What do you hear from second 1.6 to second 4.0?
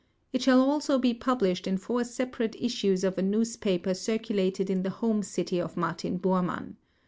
in four separate issues of a newspaper